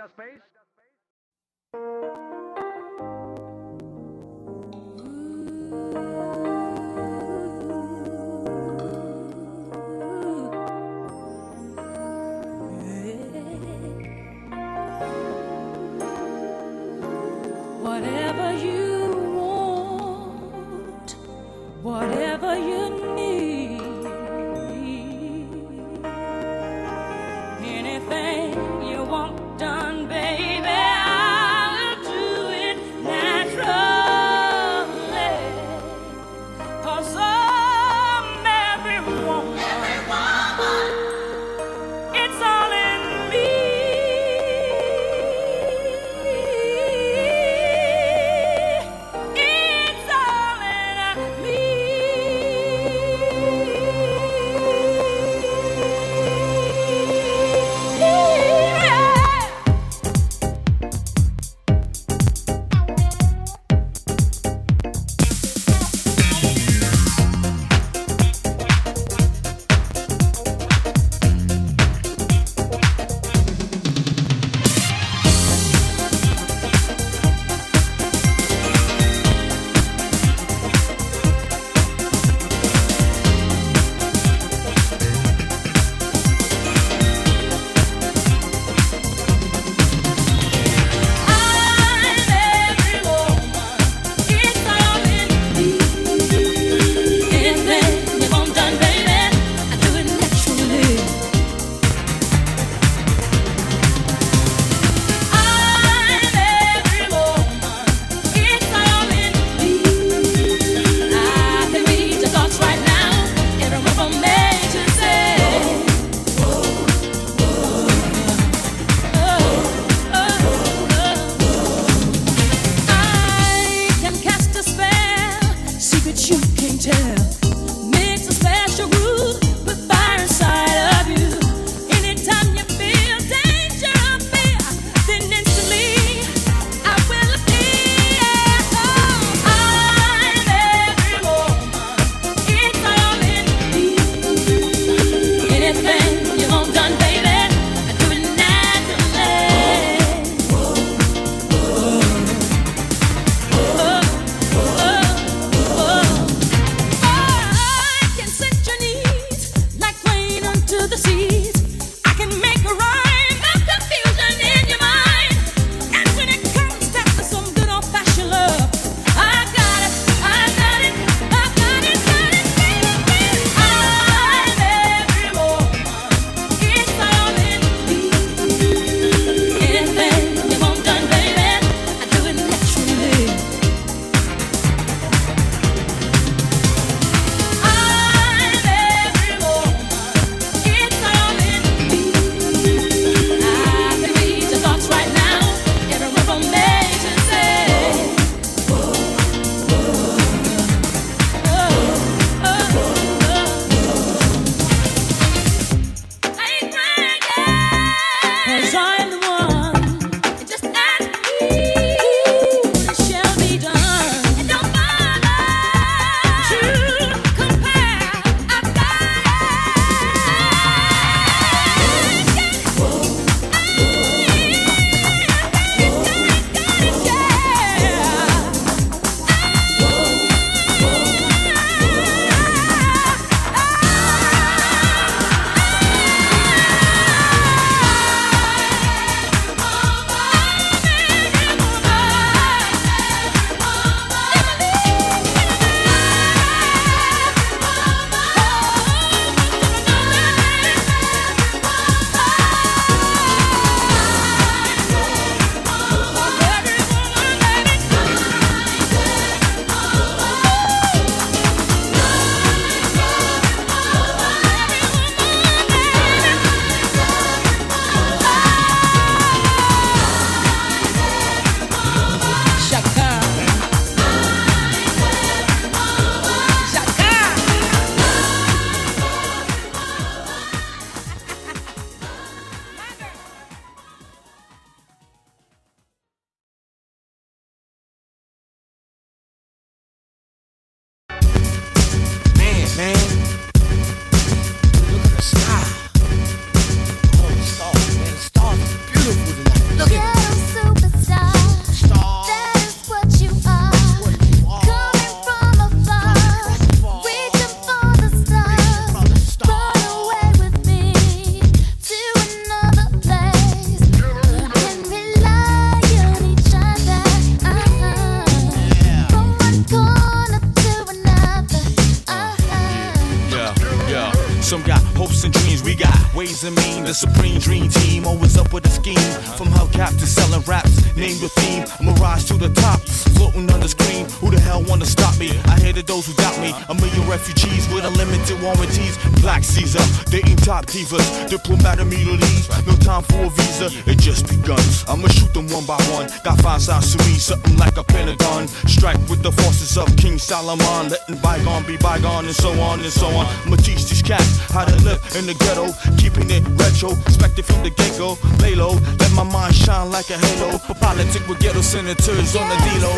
Warranties. 338.45 338.97
Black 339.25 339.43
Caesar, 339.43 339.83
dating 340.11 340.37
top 340.37 340.67
divas, 340.67 341.05
diplomat 341.29 341.81
immunities. 341.81 342.49
No 342.67 342.77
time 342.77 343.03
for 343.03 343.25
a 343.25 343.31
visa, 343.31 343.73
it 343.89 343.99
just 343.99 344.29
begun. 344.29 344.61
I'ma 344.87 345.09
shoot 345.09 345.33
them 345.33 345.49
one 345.49 345.65
by 345.65 345.81
one. 345.97 346.07
Got 346.23 346.41
five 346.41 346.61
sides 346.61 346.95
to 346.95 346.99
me, 347.09 347.17
something 347.17 347.57
like 347.57 347.77
a 347.79 347.85
pentagon. 347.85 348.47
Strike 348.69 349.01
with 349.09 349.23
the 349.23 349.33
forces 349.33 349.77
of 349.79 349.89
King 349.97 350.19
Solomon, 350.19 350.91
letting 350.93 351.17
bygone 351.25 351.65
be 351.65 351.77
bygone, 351.79 352.27
and 352.27 352.37
so 352.37 352.53
on 352.61 352.81
and 352.81 352.93
so 352.93 353.09
on. 353.09 353.27
I'ma 353.47 353.57
teach 353.57 353.89
these 353.89 354.03
cats 354.03 354.39
how 354.53 354.65
to 354.65 354.77
live 354.85 355.01
in 355.17 355.27
the 355.27 355.35
ghetto, 355.35 355.73
keeping 355.97 356.31
it 356.31 356.45
retro, 356.61 356.93
expected 357.09 357.45
from 357.47 357.63
the 357.63 357.71
get 357.71 357.97
go. 357.99 358.19
Lay 358.41 358.55
low, 358.55 358.77
let 359.01 359.13
my 359.13 359.25
mind 359.25 359.55
shine 359.55 359.91
like 359.91 360.11
a 360.11 360.19
halo. 360.19 360.59
For 360.59 360.75
politics 360.75 361.27
with 361.27 361.41
ghetto 361.41 361.63
senators 361.63 362.37
on 362.37 362.49
the 362.49 362.57
D-Lo. 362.65 362.93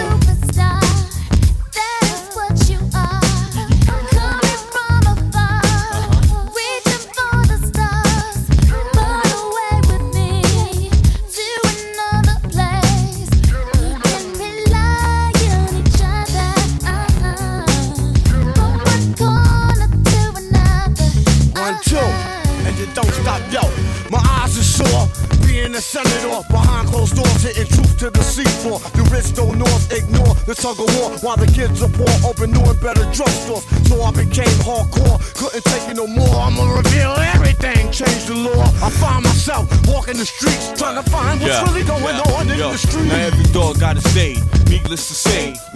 One, 0.57 0.86
Being 25.77 25.85
a 25.85 26.09
senator 26.09 26.41
behind 26.49 26.89
closed 26.89 27.17
doors, 27.17 27.43
hitting 27.43 27.69
truth 27.69 27.99
to 27.99 28.09
the 28.09 28.25
seafloor. 28.25 28.81
The 28.97 29.03
rich 29.13 29.35
don't 29.37 29.59
north 29.59 29.93
ignore 29.93 30.33
the 30.49 30.55
tug 30.55 30.81
of 30.81 30.89
war 30.97 31.13
while 31.21 31.37
the 31.37 31.45
kids 31.53 31.83
are 31.83 31.93
poor, 31.93 32.09
open 32.25 32.51
new 32.53 32.65
and 32.65 32.81
better 32.81 33.05
drugstores. 33.13 33.61
So 33.85 34.01
I 34.01 34.11
became 34.11 34.57
hardcore, 34.65 35.21
couldn't 35.37 35.65
take 35.69 35.85
it 35.93 35.97
no 36.01 36.07
more. 36.07 36.33
I'ma 36.33 36.81
reveal 36.81 37.13
everything, 37.37 37.93
change 37.93 38.25
the 38.25 38.37
law. 38.41 38.65
I 38.81 38.89
find 38.89 39.25
myself 39.25 39.69
walking 39.87 40.17
the 40.17 40.25
streets, 40.25 40.73
trying 40.81 40.97
to 40.97 41.05
find 41.11 41.43
what's 41.43 41.61
really 41.69 41.85
going 41.85 42.17
on 42.33 42.49
in 42.49 42.57
the 42.57 42.79
street. 42.79 43.13
Now 43.13 43.29
every 43.29 43.45
dog 43.53 43.79
got 43.79 43.99
its 43.99 44.09
day. 44.15 44.41
Needless 44.73 45.09
to 45.09 45.15
say, 45.15 45.53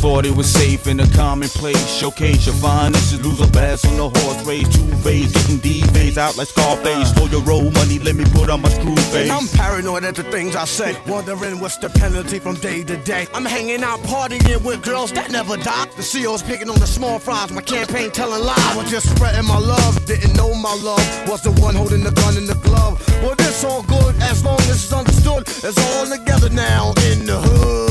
thought 0.00 0.24
it 0.24 0.34
was 0.34 0.50
safe 0.50 0.86
in 0.86 0.98
a 0.98 1.06
commonplace. 1.08 1.86
Showcase 1.86 2.46
your 2.46 2.54
finest, 2.54 3.22
lose 3.22 3.40
a 3.40 3.46
bass 3.52 3.84
on 3.84 3.98
the 3.98 4.08
horse 4.08 4.42
race. 4.46 4.68
Two 4.74 4.86
phase, 5.04 5.30
getting 5.30 5.58
D 5.58 5.82
phase 5.92 6.16
out 6.16 6.38
like 6.38 6.48
Scarface. 6.48 7.12
Slow 7.12 7.26
your 7.26 7.42
roll 7.42 7.70
money, 7.72 7.98
let 7.98 8.14
me 8.14 8.24
put 8.32 8.48
on 8.48 8.62
my 8.62 8.70
screw 8.70 8.96
face. 9.12 9.30
I'm 9.30 9.46
paranoid 9.48 10.04
at 10.04 10.14
the 10.14 10.22
things 10.24 10.56
I 10.56 10.64
say, 10.64 10.96
wondering 11.06 11.60
what's 11.60 11.76
the 11.76 11.90
penalty 11.90 12.38
from 12.38 12.56
day 12.56 12.82
to 12.84 12.96
day. 12.96 13.26
I'm 13.34 13.44
hanging 13.44 13.82
out 13.82 14.00
partying 14.00 14.64
with 14.64 14.82
girls 14.82 15.12
that 15.12 15.30
never 15.30 15.58
die. 15.58 15.84
The 15.96 16.02
CEO's 16.02 16.42
picking 16.42 16.70
on 16.70 16.78
the 16.78 16.86
small 16.86 17.18
fries, 17.18 17.52
my 17.52 17.60
campaign 17.60 18.10
telling 18.10 18.42
lies. 18.42 18.58
I 18.58 18.76
was 18.76 18.90
just 18.90 19.14
spreading 19.14 19.46
my 19.46 19.58
love, 19.58 20.06
didn't 20.06 20.34
know 20.34 20.54
my 20.54 20.74
love 20.76 21.28
was 21.28 21.42
the 21.42 21.52
one 21.60 21.74
holding 21.74 22.04
the 22.04 22.12
gun 22.12 22.38
in 22.38 22.46
the 22.46 22.54
glove. 22.54 23.06
Well, 23.22 23.34
this 23.36 23.64
all 23.64 23.82
good 23.82 24.14
as 24.22 24.42
long 24.42 24.60
as 24.60 24.82
it's 24.82 24.92
understood. 24.92 25.42
It's 25.46 25.78
all 25.94 26.06
together 26.06 26.48
now 26.48 26.94
in 27.10 27.26
the 27.26 27.38
hood. 27.38 27.90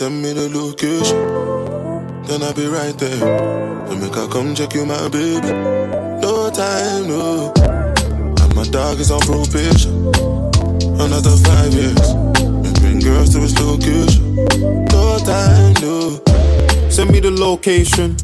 Send 0.00 0.22
me 0.22 0.32
the 0.32 0.48
location, 0.48 1.18
then 2.24 2.42
I'll 2.42 2.54
be 2.54 2.66
right 2.66 2.96
there. 2.96 3.22
And 3.90 4.00
make 4.00 4.16
I 4.16 4.26
come 4.28 4.54
check 4.54 4.72
you, 4.72 4.86
my 4.86 5.08
baby. 5.10 5.52
No 6.24 6.48
time, 6.48 7.06
no. 7.06 7.52
And 8.40 8.54
my 8.56 8.64
dog 8.70 8.98
is 8.98 9.10
on 9.10 9.20
probation. 9.20 9.92
Another 10.96 11.36
five 11.44 11.74
years. 11.74 12.08
And 12.64 12.72
bring 12.80 13.00
girls 13.00 13.34
to 13.34 13.40
his 13.40 13.52
location. 13.60 14.36
No 14.88 15.18
time, 15.18 15.74
no. 15.82 16.16
Send 16.88 17.10
me 17.10 17.20
the 17.20 17.30
location. 17.30 18.16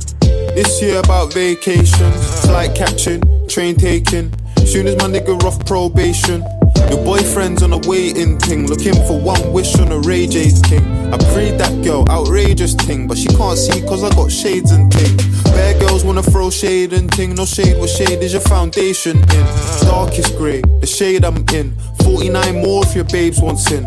This 0.56 0.80
year 0.80 1.00
about 1.00 1.34
vacation. 1.34 2.10
Flight 2.48 2.74
catching, 2.74 3.20
train 3.48 3.76
taking. 3.76 4.32
Soon 4.64 4.86
as 4.86 4.96
my 4.96 5.08
nigga 5.12 5.36
off 5.44 5.58
probation. 5.66 6.42
Your 6.90 7.04
boyfriend's 7.04 7.62
on 7.62 7.72
a 7.72 7.78
waiting 7.88 8.38
thing. 8.38 8.66
Looking 8.66 8.94
for 9.06 9.20
one 9.20 9.52
wish 9.52 9.78
on 9.78 9.92
a 9.92 9.98
Ray 9.98 10.26
J's 10.26 10.60
king. 10.62 10.84
I 11.12 11.18
prayed 11.32 11.58
that 11.58 11.82
girl, 11.84 12.04
outrageous 12.08 12.74
thing. 12.74 13.06
But 13.06 13.18
she 13.18 13.28
can't 13.28 13.58
see 13.58 13.80
cause 13.82 14.04
I 14.04 14.10
got 14.10 14.30
shades 14.30 14.70
and 14.70 14.90
ting. 14.90 15.16
Bad 15.44 15.80
girls 15.80 16.04
wanna 16.04 16.22
throw 16.22 16.50
shade 16.50 16.92
and 16.92 17.10
ting. 17.12 17.34
No 17.34 17.44
shade, 17.44 17.78
what 17.78 17.90
shade 17.90 18.22
is 18.22 18.32
your 18.32 18.42
foundation 18.42 19.18
in? 19.18 19.46
Darkest 19.82 20.36
grey, 20.36 20.60
the 20.80 20.86
shade 20.86 21.24
I'm 21.24 21.44
in. 21.54 21.74
49 22.04 22.62
more 22.62 22.84
if 22.84 22.94
your 22.94 23.04
babes 23.04 23.40
wants 23.40 23.70
in. 23.72 23.86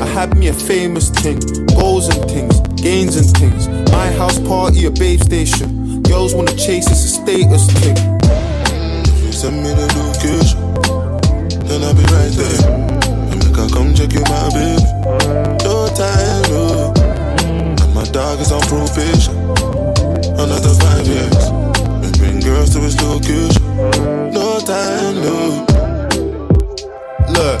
I 0.00 0.06
had 0.06 0.36
me 0.36 0.48
a 0.48 0.52
famous 0.52 1.10
thing, 1.10 1.38
goals 1.74 2.08
and 2.08 2.30
things, 2.30 2.60
gains 2.80 3.16
and 3.16 3.26
things. 3.36 3.68
My 3.90 4.10
house 4.12 4.38
party, 4.40 4.86
a 4.86 4.90
babe 4.90 5.20
station. 5.20 6.02
Girls 6.02 6.34
wanna 6.34 6.56
chase, 6.56 6.86
it's 6.86 7.04
a 7.04 7.08
status 7.08 7.66
thing. 7.80 7.96
send 9.32 9.62
me 9.62 9.70
the 9.70 9.86
location, 9.98 10.58
then 11.68 11.84
I'll 11.84 11.94
be 11.94 12.02
right 12.16 12.32
there. 12.32 12.88
Make 13.36 13.58
I 13.58 13.68
come 13.68 13.94
check 13.94 14.12
you, 14.12 14.24
my 14.24 14.48
baby. 14.56 14.82
No 15.64 15.86
time, 15.92 16.42
no. 16.50 16.92
And 17.82 17.94
my 17.94 18.04
dog 18.04 18.40
is 18.40 18.50
on 18.52 18.62
probation. 18.62 19.36
Another 20.40 20.74
five 20.80 21.06
years. 21.06 21.44
And 22.02 22.16
bring 22.18 22.40
girls 22.40 22.70
to 22.74 22.80
his 22.80 23.00
location. 23.02 23.62
No 24.32 24.58
time, 24.60 25.16
no. 25.22 25.66
Look, 27.36 27.60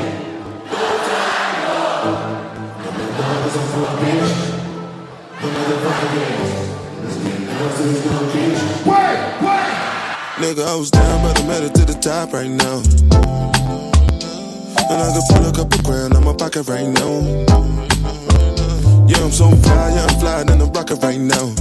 Nigga, 10.41 10.65
I 10.65 10.75
was 10.75 10.89
down, 10.89 11.21
but 11.21 11.39
I 11.39 11.47
made 11.47 11.63
it 11.63 11.75
to 11.75 11.85
the 11.85 11.93
top 12.01 12.33
right 12.33 12.49
now. 12.49 12.81
And 14.89 14.97
I 14.99 15.13
could 15.13 15.23
pull 15.29 15.45
a 15.45 15.53
couple 15.53 15.83
grand 15.83 16.15
out 16.15 16.23
my 16.23 16.33
pocket 16.33 16.67
right 16.67 16.87
now. 16.87 17.21
Yeah, 19.07 19.23
I'm 19.23 19.31
so 19.31 19.51
fly, 19.51 19.93
yeah, 19.93 20.07
I'm 20.09 20.19
flying 20.19 20.49
in 20.49 20.57
the 20.57 20.65
rocket 20.73 21.03
right 21.03 21.19
now. 21.19 21.53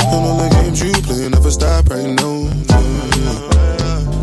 And 0.00 0.24
all 0.26 0.36
the 0.38 0.48
games 0.50 0.82
you 0.82 0.92
play 1.02 1.28
never 1.28 1.52
stop 1.52 1.88
right 1.88 2.08
now. 2.08 2.50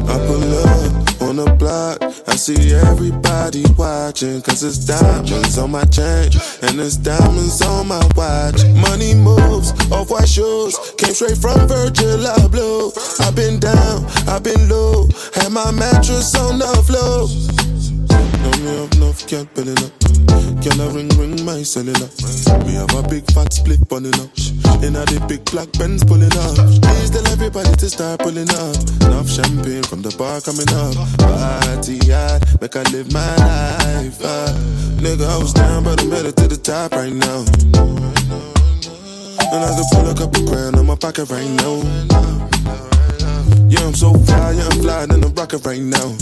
I 0.10 0.18
pull 0.28 0.44
up 0.66 1.07
on 1.28 1.36
the 1.36 1.52
block, 1.56 2.02
I 2.28 2.36
see 2.36 2.74
everybody 2.74 3.64
watching. 3.78 4.42
Cause 4.42 4.64
it's 4.64 4.80
diamonds 4.80 5.58
on 5.58 5.72
my 5.72 5.84
chain, 5.86 6.32
and 6.64 6.80
it's 6.80 6.96
diamonds 6.96 7.62
on 7.62 7.88
my 7.88 8.02
watch. 8.16 8.64
Money 8.76 9.14
moves, 9.14 9.72
off 9.92 10.10
white 10.10 10.30
shoes, 10.30 10.76
came 10.98 11.14
straight 11.14 11.38
from 11.38 11.68
Virgil 11.68 12.24
Abloh. 12.40 12.96
I've 13.20 13.36
been 13.36 13.60
down, 13.60 14.06
I've 14.28 14.44
been 14.44 14.70
low, 14.70 15.08
had 15.36 15.52
my 15.52 15.72
mattress 15.72 16.34
on 16.36 16.60
the 16.60 16.72
floor. 16.88 17.28
Know 18.42 18.52
me 18.64 18.86
up 18.86 18.94
enough, 18.96 19.28
can't 19.28 19.54
build 19.54 19.70
it 19.70 19.84
up. 19.84 20.07
Can 20.62 20.82
I 20.82 20.88
ring, 20.94 21.10
ring 21.18 21.46
my 21.46 21.64
cellular? 21.64 22.10
We 22.66 22.74
have 22.74 22.94
a 22.94 23.08
big 23.08 23.26
fat 23.32 23.54
split 23.54 23.88
bunning 23.88 24.16
up. 24.20 24.30
In 24.84 24.96
a 24.96 25.06
the 25.06 25.24
big 25.28 25.44
black 25.46 25.72
Benz 25.80 26.04
pulling 26.04 26.34
up. 26.38 26.56
Please 26.84 27.10
tell 27.10 27.26
everybody 27.28 27.72
to 27.76 27.90
start 27.90 28.20
pulling 28.20 28.50
up. 28.50 28.78
Enough 29.08 29.30
champagne 29.30 29.84
from 29.84 30.02
the 30.02 30.14
bar 30.18 30.42
coming 30.42 30.70
up. 30.70 30.94
Party 31.18 31.98
hard, 32.12 32.46
make 32.62 32.76
I 32.76 32.84
live 32.94 33.12
my 33.12 33.36
life. 33.38 34.22
Uh. 34.22 34.54
Nigga, 35.02 35.26
I 35.30 35.38
was 35.38 35.54
down, 35.54 35.84
but 35.84 36.02
I 36.02 36.06
made 36.06 36.26
it 36.26 36.36
to 36.38 36.48
the 36.48 36.58
top 36.58 36.92
right 36.92 37.14
now. 37.14 37.46
And 39.50 39.64
I 39.64 39.70
could 39.76 39.88
pull 39.94 40.10
a 40.10 40.16
couple 40.16 40.46
grand 40.46 40.76
on 40.76 40.86
my 40.86 40.96
pocket 40.96 41.30
right 41.30 41.50
now. 41.62 41.82
Yeah, 43.70 43.86
I'm 43.86 43.94
so 43.94 44.14
fly, 44.14 44.52
yeah, 44.52 44.68
I'm 44.70 44.82
flying 44.82 45.12
in 45.14 45.22
the 45.22 45.30
rocket 45.36 45.66
right 45.66 45.82
now. 45.82 46.16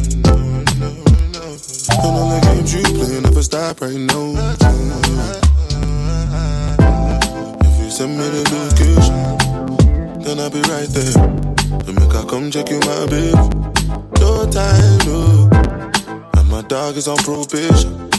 And 1.56 2.16
all 2.18 2.30
the 2.30 2.40
games 2.44 2.74
you 2.74 2.84
play 2.84 3.20
never 3.22 3.42
stop 3.42 3.82
right 3.82 3.96
now. 3.96 4.34
If 7.62 7.84
you 7.84 7.90
send 7.90 8.18
me 8.18 8.28
the 8.28 8.44
location, 8.56 10.20
then 10.22 10.40
I'll 10.40 10.50
be 10.50 10.62
right 10.68 10.90
there. 10.90 11.16
And 11.88 11.96
make 11.96 12.14
I 12.14 12.26
come 12.26 12.52
check 12.52 12.70
you, 12.70 12.80
my 12.82 13.06
baby. 13.08 13.32
No 14.20 14.46
time, 14.52 14.98
no. 15.08 15.50
And 16.36 16.50
my 16.50 16.62
dog 16.68 16.98
is 16.98 17.08
on 17.08 17.18
probation. 17.18 18.10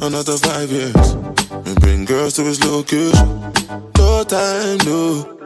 Another 0.00 0.36
five 0.38 0.70
years. 0.70 1.10
And 1.50 1.80
bring 1.80 2.04
girls 2.04 2.34
to 2.34 2.42
his 2.44 2.64
location. 2.64 3.52
No 3.98 4.24
time, 4.24 4.78
no. 4.86 5.41